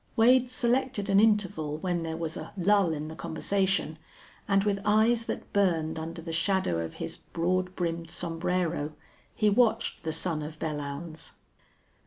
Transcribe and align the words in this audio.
Wade 0.15 0.49
selected 0.49 1.09
an 1.09 1.19
interval 1.19 1.77
when 1.77 2.01
there 2.01 2.17
was 2.17 2.35
a 2.35 2.53
lull 2.57 2.91
in 2.91 3.07
the 3.07 3.13
conversation, 3.15 3.99
and 4.47 4.63
with 4.63 4.79
eyes 4.83 5.25
that 5.25 5.53
burned 5.53 5.99
under 5.99 6.23
the 6.23 6.33
shadow 6.33 6.79
of 6.83 6.95
his 6.95 7.17
broad 7.17 7.75
brimmed 7.75 8.09
sombrero 8.09 8.93
he 9.35 9.47
watched 9.47 10.01
the 10.01 10.11
son 10.11 10.41
of 10.41 10.57
Belllounds. 10.57 11.33